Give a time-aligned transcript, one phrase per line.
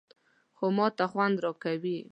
[0.57, 1.97] _خو ماته خوند راکوي.